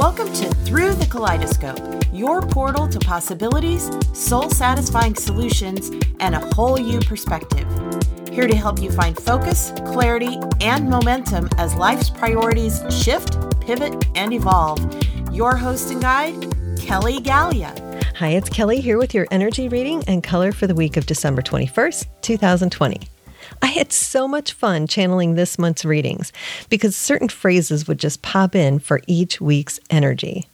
[0.00, 6.80] Welcome to Through the Kaleidoscope, your portal to possibilities, soul satisfying solutions, and a whole
[6.80, 7.68] you perspective.
[8.32, 14.32] Here to help you find focus, clarity, and momentum as life's priorities shift, pivot, and
[14.32, 14.80] evolve.
[15.34, 17.74] Your host and guide, Kelly Gallia.
[18.16, 21.42] Hi, it's Kelly here with your energy reading and color for the week of December
[21.42, 23.00] 21st, 2020.
[23.62, 26.32] I had so much fun channeling this month's readings
[26.68, 30.48] because certain phrases would just pop in for each week's energy.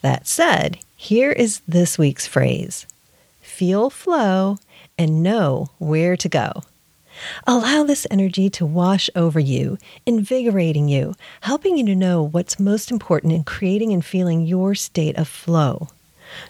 [0.00, 2.86] That said, here is this week's phrase
[3.40, 4.58] feel flow
[4.96, 6.62] and know where to go.
[7.46, 12.90] Allow this energy to wash over you, invigorating you, helping you to know what's most
[12.90, 15.88] important in creating and feeling your state of flow.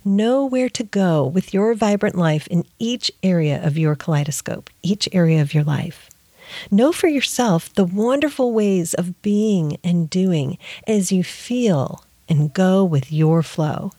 [0.04, 5.08] Know where to go with your vibrant life in each area of your kaleidoscope, each
[5.12, 6.08] area of your life.
[6.70, 12.84] Know for yourself the wonderful ways of being and doing as you feel and go
[12.84, 13.92] with your flow.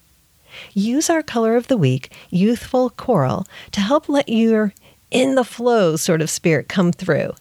[0.74, 4.74] Use our color of the week, youthful coral, to help let your
[5.10, 7.34] in the flow sort of spirit come through.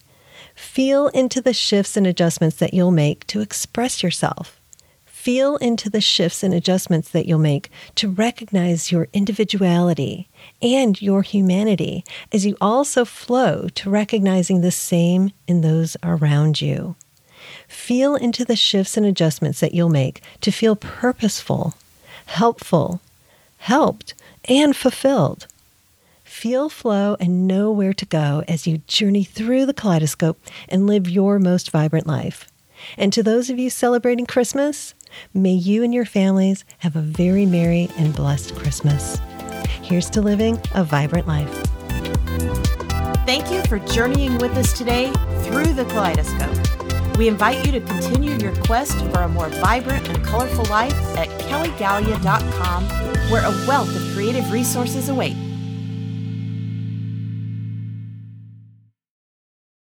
[0.55, 4.59] Feel into the shifts and adjustments that you'll make to express yourself.
[5.23, 10.27] Feel into the shifts and adjustments that you'll make to recognize your individuality
[10.61, 16.97] and your humanity as you also flow to recognizing the same in those around you.
[17.69, 21.75] Feel into the shifts and adjustments that you'll make to feel purposeful,
[22.25, 22.99] helpful,
[23.59, 24.13] helped,
[24.49, 25.47] and fulfilled.
[26.25, 31.09] Feel flow and know where to go as you journey through the kaleidoscope and live
[31.09, 32.49] your most vibrant life.
[32.97, 34.93] And to those of you celebrating Christmas,
[35.33, 39.19] may you and your families have a very merry and blessed Christmas.
[39.81, 41.51] Here's to living a vibrant life.
[43.25, 45.11] Thank you for journeying with us today
[45.43, 47.17] through the kaleidoscope.
[47.17, 51.27] We invite you to continue your quest for a more vibrant and colorful life at
[51.41, 52.83] kellygallia.com,
[53.29, 55.35] where a wealth of creative resources await.